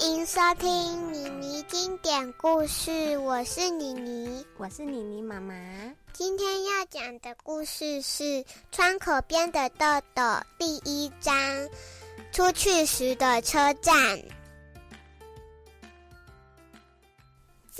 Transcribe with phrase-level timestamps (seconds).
[0.00, 5.54] 迎收听妮妮经典故事，我是妮妮，我是妮妮妈妈。
[6.14, 8.24] 今天要讲的故事是
[8.72, 9.84] 《窗口边的豆
[10.14, 10.22] 豆》
[10.58, 11.34] 第一章：
[12.32, 14.22] 出去时的车站。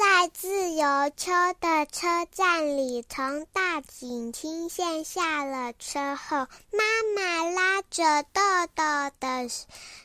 [0.01, 1.31] 在自由丘
[1.61, 6.39] 的车站里，从大井青线下了车后，
[6.73, 6.83] 妈
[7.15, 8.41] 妈拉着豆
[8.75, 8.83] 豆
[9.21, 9.51] 的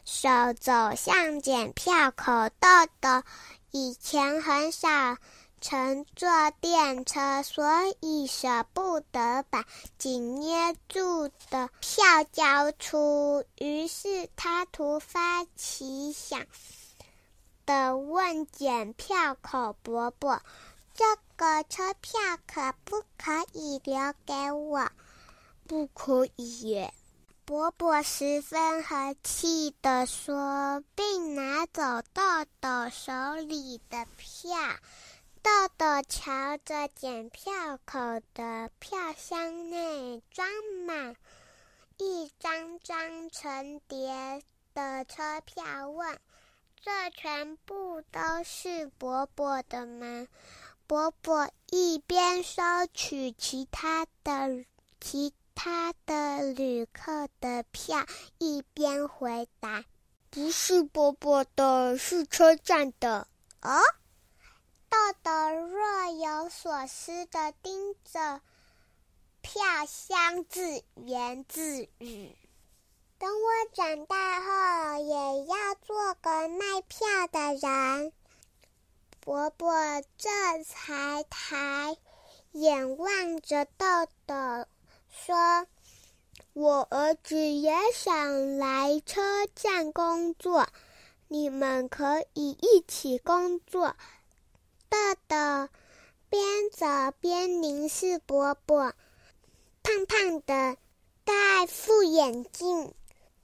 [0.03, 2.49] 手走向检票口。
[2.59, 2.67] 豆
[2.99, 3.23] 豆
[3.71, 4.89] 以前很少
[5.61, 7.65] 乘坐电车，所
[8.01, 9.63] 以舍不得把
[9.97, 16.45] 紧捏住的票交出，于是他突发奇想。
[17.65, 20.41] 的问检票口伯伯
[20.93, 21.03] ：“这
[21.35, 24.89] 个车票可不可以留给我
[25.67, 26.87] ？”“不可以！”
[27.45, 31.81] 伯伯十分和气地说，并拿走
[32.13, 32.21] 豆
[32.59, 34.57] 豆手里的票。
[35.43, 37.99] 豆豆瞧着检票口
[38.33, 40.47] 的票箱内装
[40.87, 41.15] 满
[41.99, 44.41] 一张张成叠
[44.73, 46.19] 的车票，问。
[46.85, 50.27] 这全部都是伯伯的吗？
[50.85, 52.61] 伯伯一边收
[52.93, 54.63] 取其他的
[55.01, 58.05] 其他的旅客的票，
[58.37, 59.83] 一边回答
[60.29, 63.27] ：“不是伯伯的，是车站的。”
[63.63, 63.81] 哦，
[64.87, 68.41] 豆豆若有所思的盯着
[69.41, 72.35] 票箱，自言自语。
[73.25, 78.13] 等我长大后，也要做个卖票的人。
[79.19, 79.73] 伯伯
[80.15, 80.29] 这
[80.63, 81.97] 才抬
[82.51, 83.87] 眼望着豆
[84.27, 84.67] 豆，
[85.09, 85.65] 说
[86.53, 90.67] ：“我儿子也想来车站工作，
[91.27, 93.95] 你们可以一起工作。”
[94.87, 95.69] 豆豆
[96.29, 96.85] 边走
[97.19, 98.93] 边凝视伯伯，
[99.81, 100.77] 胖胖的，
[101.23, 102.93] 戴副眼镜。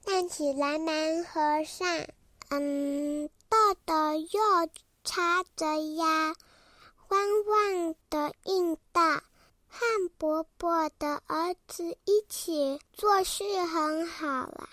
[0.04, 2.08] 看起来蛮和善，
[2.50, 4.68] 嗯，豆豆又
[5.04, 6.34] 插着腰，
[7.08, 9.22] 汪汪的应道
[9.68, 9.86] ：“和
[10.18, 14.68] 伯伯的儿子一起做事很好啦。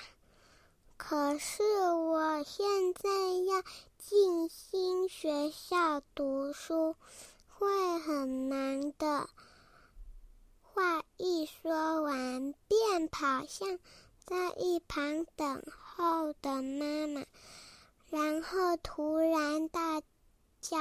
[0.98, 3.64] 可是我现在要
[3.98, 6.96] 进新学校读书，
[7.48, 9.30] 会很难的。”
[10.74, 13.80] 话一说完，便跑向。
[14.30, 17.26] 在一旁等候的妈妈，
[18.12, 20.04] 然后突然大
[20.62, 20.78] 叫：“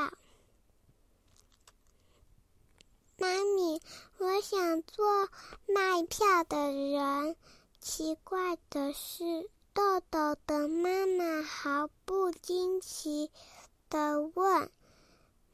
[3.16, 3.80] 妈咪，
[4.18, 5.30] 我想做
[5.66, 7.36] 卖票的人。”
[7.80, 13.30] 奇怪的是，豆豆的妈妈毫不惊奇
[13.88, 14.70] 的问：“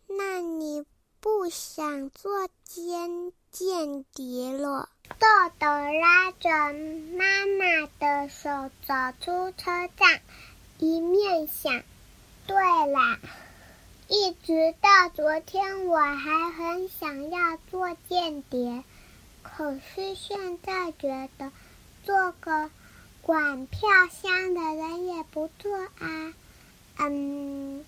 [0.09, 0.84] 那你
[1.21, 4.88] 不想做间间谍了？”
[5.21, 5.27] 豆
[5.59, 7.44] 豆拉着妈
[7.99, 10.21] 的手走出车站，
[10.78, 11.83] 一面想：
[12.47, 13.19] 对啦，
[14.09, 18.84] 一直到昨天我还很想要做间谍，
[19.43, 21.53] 可是现在觉得
[22.05, 22.71] 做个
[23.22, 26.34] 管票箱的人也不错啊。
[26.99, 27.84] 嗯，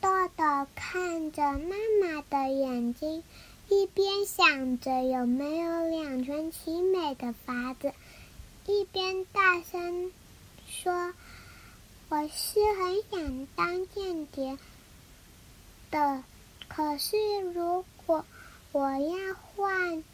[0.00, 3.22] 豆豆看着妈妈的眼睛。
[3.68, 7.92] 一边想着有没有两全其美的法子，
[8.66, 10.12] 一边大声
[10.68, 11.14] 说
[12.10, 14.58] ：“我是很想当间谍
[15.90, 16.24] 的，
[16.68, 18.24] 可是如果
[18.72, 20.04] 我要换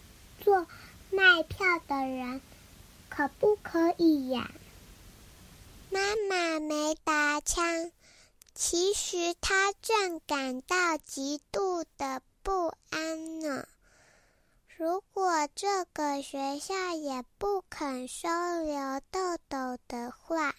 [0.41, 0.67] 做
[1.11, 2.41] 卖票的人，
[3.09, 4.51] 可不可以呀？”
[5.91, 7.91] 妈妈没答腔，
[8.55, 12.23] 其实她正感到极度的。
[12.45, 13.69] 不安呢。
[14.85, 18.29] 如果这个学校也不肯收
[18.65, 20.57] 留豆豆的话，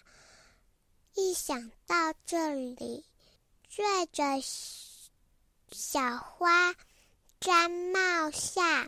[1.13, 3.03] 一想到这里，
[3.67, 3.83] 缀
[4.13, 4.41] 着
[5.73, 6.73] 小花
[7.41, 8.87] 毡帽下，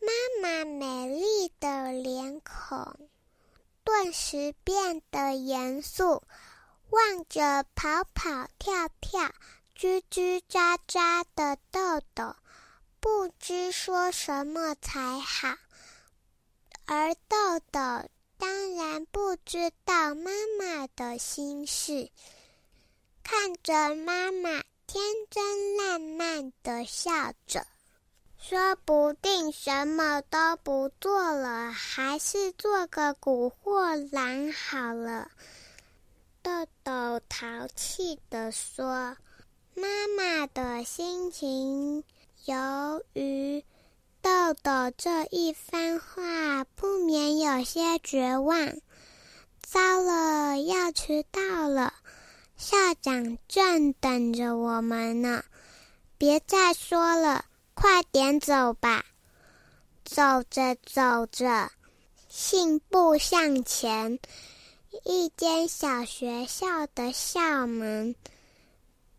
[0.00, 0.10] 妈
[0.42, 3.08] 妈美丽的脸孔
[3.84, 6.24] 顿时变得严肃，
[6.88, 9.32] 望着跑跑跳跳。
[9.76, 12.34] 吱吱喳喳的豆豆，
[13.00, 15.56] 不知说什么才好。
[16.86, 22.10] 而豆豆当然不知道妈妈的心事，
[23.22, 27.66] 看着妈妈天真烂漫的笑着，
[28.38, 35.30] 说不定什么都不做了，还是做个古惑狼好了。
[36.42, 39.16] 豆豆淘气的说
[39.76, 42.02] ：“妈妈的心情
[42.46, 43.62] 由于
[44.22, 48.72] 豆豆这一番话，不免有些绝望。
[49.62, 51.92] 糟了，要迟到了，
[52.56, 55.44] 校长正等着我们呢。
[56.16, 57.44] 别再说了，
[57.74, 59.04] 快点走吧。”
[60.02, 61.70] 走着走着，
[62.28, 64.18] 信步向前。
[65.04, 68.16] 一间小学校的校门，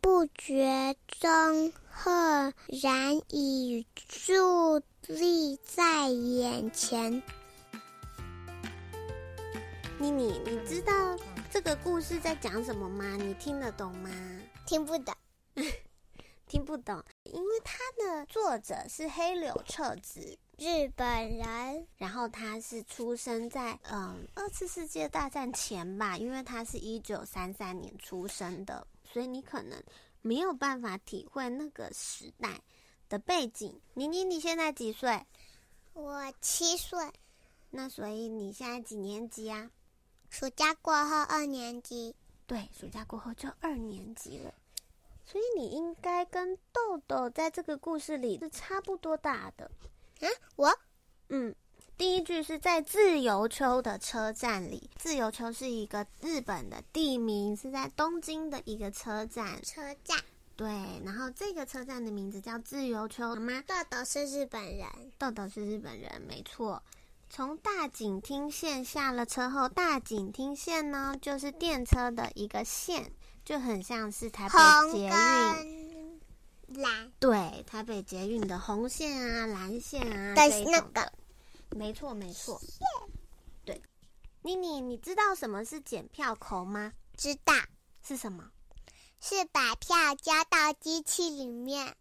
[0.01, 7.21] 不觉中赫然已伫立在眼前。
[9.99, 11.15] 妮妮，你知道
[11.51, 13.17] 这个故事在讲什么吗？
[13.17, 14.09] 你听得懂吗？
[14.65, 15.13] 听不懂，
[16.47, 20.37] 听不懂，因为它的作者是黑柳彻子。
[20.57, 21.05] 日本
[21.37, 29.81] 人，然后他是出生在嗯二次世界大战前吧，因为他是一九三三年出生的，所以你可能
[30.21, 32.61] 没有办法体会那个时代
[33.09, 33.79] 的背景。
[33.93, 35.25] 妮妮，你现在几岁？
[35.93, 37.11] 我七岁。
[37.69, 39.69] 那所以你现在几年级啊？
[40.29, 42.15] 暑假过后二年级。
[42.47, 44.53] 对，暑假过后就二年级了，
[45.25, 49.71] 所以你应该跟豆豆在这个故事里是差不多大的。
[50.19, 50.27] 啊，
[50.57, 50.69] 我，
[51.29, 51.55] 嗯，
[52.01, 54.89] 第一句是在自由丘的车站里。
[54.95, 59.61] 自由丘是一个日本的地名，是在东京的一个车站。
[59.61, 60.17] 车站，
[60.55, 60.67] 对。
[61.05, 63.63] 然后这个车站的名字叫自由丘，好吗？
[63.67, 64.87] 豆豆是日本人，
[65.19, 66.81] 豆豆是日本人，没错。
[67.29, 73.11] 从大井町线下了车后，大井町线呢就是电车的一个线，
[73.45, 75.03] 就很像是台北捷
[75.67, 76.19] 运。
[76.81, 81.11] 蓝对台北捷运的红线啊、蓝线啊，对那个，
[81.75, 82.61] 没错没错。
[83.65, 83.81] 对，
[84.41, 86.93] 妮妮，你知道什么是检票口吗？
[87.15, 87.53] 知道
[88.03, 88.51] 是什么？
[89.19, 91.95] 是把票交到机器里面。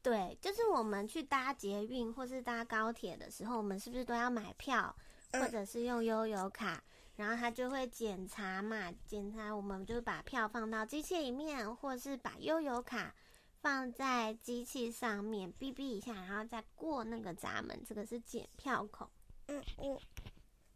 [0.00, 4.94] 对，就是我们去搭捷运或是搭高铁的时候，我们是不是都要买票，
[5.32, 6.82] 或者是用悠游卡？
[7.14, 13.14] 然后他就会检查嘛，检查我们就把票放到机器里面，或者是把悠游卡。
[13.62, 19.08] 放在机器上面，哔哔一下，然后再过那个闸门，这个是检票口。
[19.46, 19.98] 嗯嗯。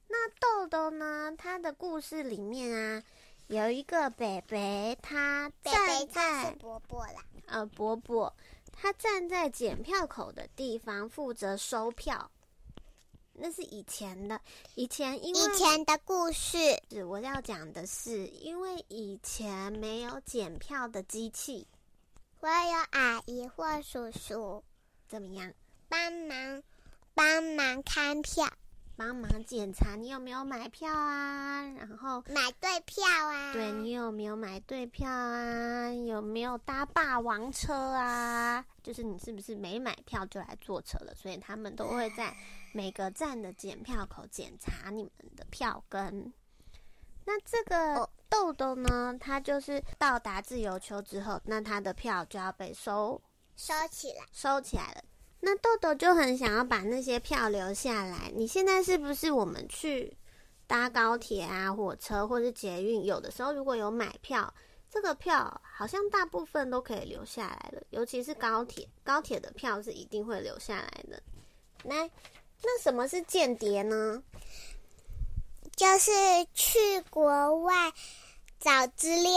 [0.08, 1.34] 那豆豆呢？
[1.36, 3.02] 他的故事里面啊，
[3.48, 7.24] 有一个北北，他站在伯伯啦。
[7.46, 8.32] 呃，伯伯，
[8.72, 12.30] 他站在检票口的地方负责收票。
[13.32, 14.40] 那是以前的，
[14.76, 16.56] 以前因为以前的故事。
[16.88, 21.66] 是我要讲的是，因为以前没有检票的机器。
[22.40, 24.62] 我有阿姨或叔叔，
[25.08, 25.52] 怎么样？
[25.88, 26.62] 帮忙
[27.14, 28.46] 帮忙看票，
[28.96, 31.62] 帮忙检查你有没有买票啊？
[31.78, 33.52] 然后买对票啊？
[33.52, 35.90] 对你有没有买对票啊？
[35.90, 38.64] 有没有搭霸王车啊？
[38.82, 41.14] 就是你是不是没买票就来坐车了？
[41.14, 42.36] 所以他们都会在
[42.72, 46.32] 每个站的检票口检查你们的票根。
[47.24, 49.16] 那这个豆豆呢？
[49.18, 53.20] 他就是到达自由丘之后，那他的票就要被收
[53.56, 55.02] 收起来，收起来了。
[55.40, 58.30] 那豆豆就很想要把那些票留下来。
[58.34, 60.14] 你现在是不是我们去
[60.66, 63.06] 搭高铁啊、火车或是捷运？
[63.06, 64.52] 有的时候如果有买票，
[64.90, 71.22] 这个票好像大部分都可以留下来了，尤其是高铁，高铁的票是一定会留下来的。
[71.84, 72.10] 来，
[72.62, 74.22] 那什么是间谍呢？
[75.74, 76.10] 就是
[76.54, 77.92] 去国外
[78.58, 79.32] 找资料，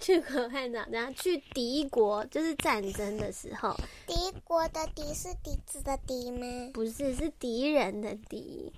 [0.00, 3.76] 去国外找，然后去敌国，就是战争的时候。
[4.06, 6.70] 敌国的敌是笛子的笛吗？
[6.72, 8.72] 不是，是敌人的敌。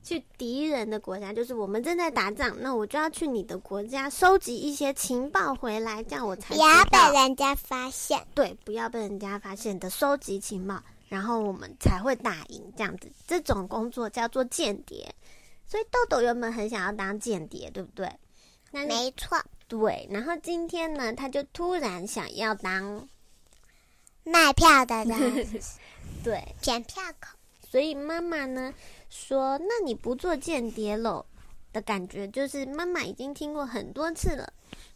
[0.00, 8.26] 去敌人的国家，就是我们正在打仗，那我就要去你的国家收集一些情报回来，这样我才不要被人家发现。
[8.32, 12.72] 对，不要被人家发现的收集情报，然后我们才会打赢。
[12.74, 15.14] 这样子，这种工作叫做间谍。
[15.66, 18.10] 所以豆豆原本很想要当间谍，对不对？
[18.72, 19.38] 没错。
[19.66, 23.08] 对，然后今天呢，他就突然想要当
[24.24, 25.62] 卖票的人，
[26.24, 27.36] 对，检票口。
[27.70, 28.72] 所以妈妈呢
[29.10, 31.24] 说：“那你不做间谍喽？”
[31.70, 34.50] 的感觉就是妈妈已经听过很多次了。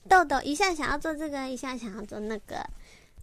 [0.08, 2.64] 豆豆一下想要做这个，一下想要做那个。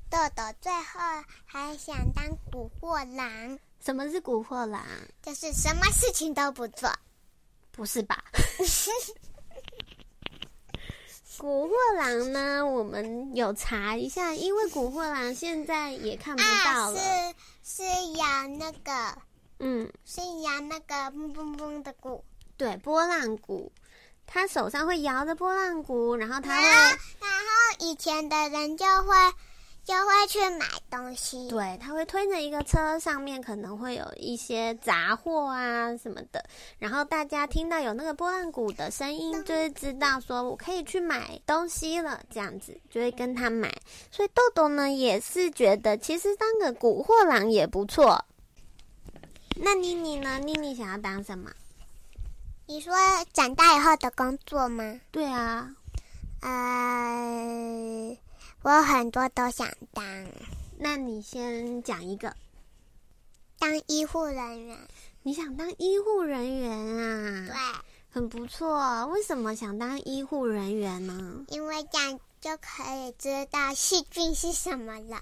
[0.08, 1.00] 豆豆最后
[1.46, 3.58] 还想当古惑狼。
[3.84, 4.84] 什么是古惑狼？
[5.24, 6.92] 就是什么事情都不做。
[7.72, 8.24] 不是吧？
[11.40, 12.66] 古惑狼呢？
[12.66, 17.00] 我们有查一下，因为古惑狼现在也看不到了。
[17.64, 19.18] 是是养那个，
[19.60, 22.26] 嗯，是养那个嘣嘣嘣的鼓。
[22.58, 23.72] 对，波浪鼓，
[24.28, 26.98] 他手上会摇着拨浪鼓，然后他会，然后
[27.88, 29.16] 以前的人就会
[29.90, 36.46] 就会去买东西，对，他会推着一个车，上面可能会有一些杂货啊什么的，
[36.78, 43.68] 然后大家听到有那个拨浪鼓的声音，就会知道说我可以去买东西了，这样子就会跟他买。
[44.12, 48.24] 所以豆豆呢也是觉得，其实当个古惑狼也不错。
[49.56, 50.38] 那妮妮呢？
[50.38, 51.50] 妮妮想要当什么？
[52.68, 52.94] 你说
[53.34, 55.02] 长大以后的工作吗？
[55.10, 55.68] 对啊，
[56.42, 58.16] 呃，
[58.62, 60.04] 我很多都想当。
[60.78, 62.36] 那你先讲一个。
[63.58, 64.78] 当医护人员。
[65.22, 67.48] 你想当医护人员啊？
[67.48, 67.56] 对，
[68.10, 69.06] 很不错。
[69.08, 71.46] 为什么想当医护人员呢？
[71.50, 75.22] 因为这样就可以知道细菌是什么了。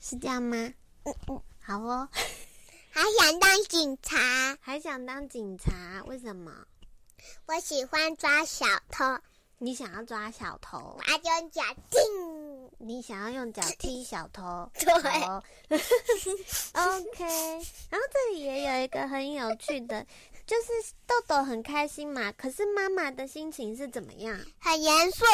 [0.00, 0.56] 是这样吗？
[1.04, 2.08] 嗯嗯，好哦。
[2.90, 4.56] 还想当警察？
[4.60, 6.02] 还想当警察？
[6.06, 6.52] 为什么？
[7.46, 9.04] 我喜欢抓小偷。
[9.58, 10.78] 你想要抓小偷？
[10.78, 11.98] 我就用脚踢。
[12.78, 14.70] 你想要用脚 踢小偷？
[14.78, 14.90] 对。
[16.72, 17.24] OK。
[17.90, 20.04] 然后这里也有一个很有趣的，
[20.46, 22.32] 就是豆豆很开心嘛。
[22.32, 24.38] 可是妈妈的心情是怎么样？
[24.58, 25.24] 很严肃。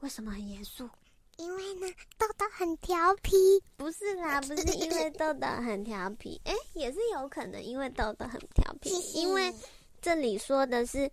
[0.00, 0.88] 为什么很严肃？
[1.36, 1.86] 因为呢，
[2.16, 3.36] 豆豆很调皮。
[3.76, 6.40] 不是啦，不是因为豆豆很调皮。
[6.44, 9.54] 哎，也是有可能因为豆豆很调皮，因为。
[10.00, 11.10] 这里说的是，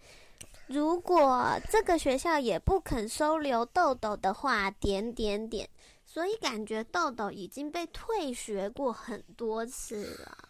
[0.67, 5.69] 如果这个学校也不肯收留豆豆的话，点点点，
[6.03, 10.49] 所以感觉豆豆已经被退学过很多次了。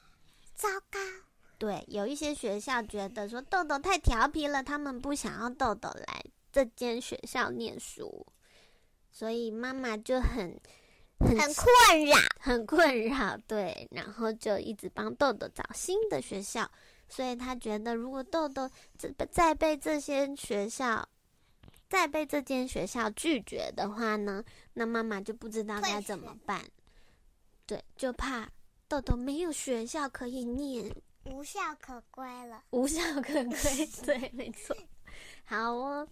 [0.53, 0.99] 糟糕！
[1.57, 8.25] 对，有一些学校觉得说豆豆太调皮了，他们不想要豆豆来这间学校念书，
[9.11, 10.57] 所以妈妈就很
[11.19, 13.37] 很困扰，很困扰。
[13.47, 16.69] 对，然后就一直帮豆豆找新的学校。
[17.07, 21.07] 所以他觉得，如果豆豆再再被这些学校，
[21.89, 24.43] 再被这间学校拒绝的话呢，
[24.73, 26.63] 那妈妈就不知道该怎么办。
[27.65, 28.49] 对，就怕
[28.87, 30.93] 豆豆没有学校可以念，
[31.25, 32.63] 无校可归了。
[32.71, 34.75] 无校可归， 对，没错。
[35.45, 36.07] 好哦，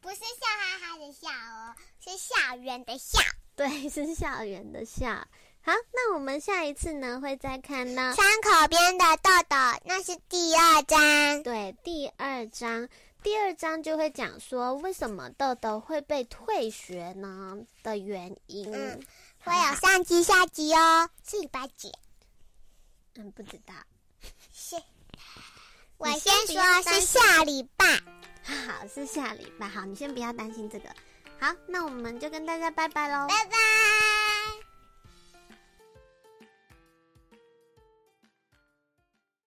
[0.00, 3.18] 不是笑哈哈的笑哦，是校园的校。
[3.56, 5.26] 对，是校园的校。
[5.66, 9.56] 好，那我们下一次呢会再看到窗口边的豆豆，
[9.86, 11.42] 那是第二章。
[11.42, 12.86] 对，第二章，
[13.22, 18.70] 第二章就会讲说为什么豆豆会被退学呢的原因。
[18.74, 19.00] 嗯，
[19.42, 21.90] 会有上集下集哦，是礼拜几？
[23.14, 23.72] 嗯，不知道。
[24.52, 24.76] 是，
[25.96, 27.86] 我先说是下礼拜。
[28.42, 29.66] 好，是下礼拜。
[29.66, 30.90] 好，你先不要担心这个。
[31.40, 33.26] 好，那我们就跟大家拜拜喽。
[33.28, 34.23] 拜拜。